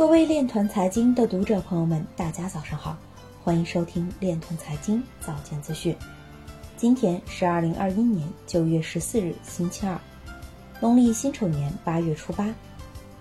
[0.00, 2.96] 各位链团财经的读者朋友们，大家早上好，
[3.44, 5.94] 欢迎收听链团财经早间资讯。
[6.74, 10.00] 今天是二零二一年九月十四日，星期二，
[10.80, 12.48] 农历辛丑年八月初八。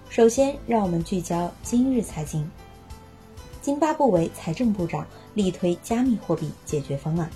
[0.08, 2.50] 首先，让我们聚焦今日财经。
[3.62, 7.30] 津巴布韦财政部长力推加密货币解决方案。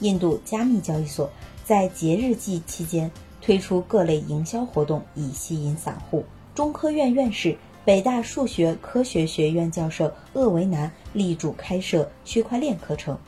[0.00, 1.30] 印度加密交易所，
[1.64, 3.10] 在节日季期间
[3.40, 6.22] 推出各类营销活动，以吸引散户。
[6.54, 7.56] 中科院院士。
[7.84, 13.18] 北大数学科学学院教授鄂维南力主开设区块链课程。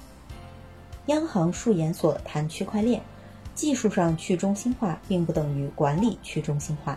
[1.07, 3.03] 央行数研所谈区块链，
[3.57, 6.97] 技术上去中心化并不等于管理去中心化。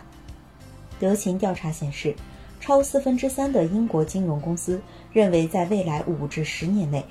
[1.00, 2.14] 德勤调查显示，
[2.60, 4.80] 超四分之三的英国金融公司
[5.12, 7.04] 认为，在未来五至十年内，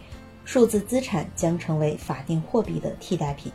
[0.45, 3.51] 数字资产将成为法定货币的替代品。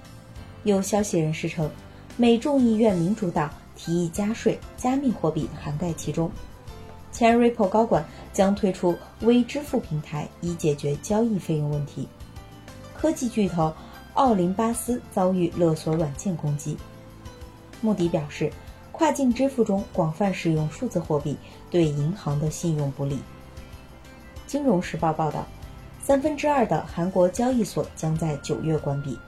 [0.65, 1.70] 有消息人士称，
[2.18, 6.30] 美众议院民主党提议加税，加密货币涵盖其中。
[7.12, 12.09] 前 Ripple 高管将推出微支付平台，以解决交易费用问题。
[12.96, 13.73] 科技巨头
[14.15, 16.77] 奥林巴斯遭遇勒索软件攻击。
[17.80, 18.51] 穆迪表示，
[18.91, 21.37] 跨境支付中广泛使用数字货币
[21.71, 23.19] 对银行的信用不利。
[24.47, 25.47] 金融时报报道，
[26.02, 29.19] 三分之二的韩国交易所将在九月关闭。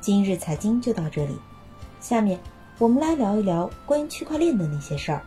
[0.00, 1.36] 今日财经就到这里，
[2.00, 2.38] 下面
[2.78, 5.22] 我们来聊一聊关于区块链的那些事儿。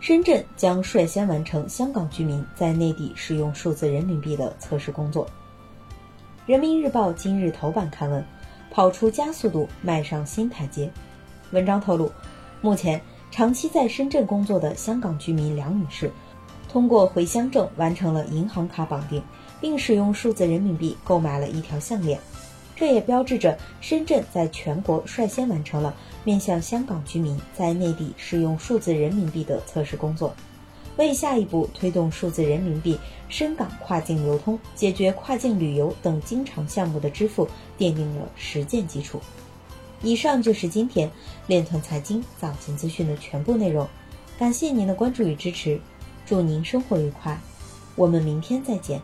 [0.00, 5.26] 深圳将率先完成香港居民在内地使用数字人民币的测试工作。
[6.46, 8.24] 人民日报今日头版刊文：
[8.70, 10.90] 跑出加速度，迈上新台阶。
[11.50, 12.10] 文章透露，
[12.60, 16.10] 目前长期在深圳工作的香港居民梁女士，
[16.70, 19.20] 通过回乡证完成了银行卡绑定，
[19.60, 22.18] 并使用数字人民币购买了一条项链。
[22.78, 30.32] 这也标志着深圳在全国率先完成了面向香港居民在内地使用数字人民币的测试工作，
[30.96, 32.96] 为下一步推动数字人民币
[33.28, 39.20] 深港跨境流通、解决跨境旅游等经常项目的支付奠定了实践基础。
[40.00, 41.10] 以上就是今天
[41.48, 43.88] 链团财经早间资讯的全部内容，
[44.38, 45.80] 感谢您的关注与支持，
[46.24, 47.36] 祝您生活愉快，
[47.96, 49.02] 我们明天再见。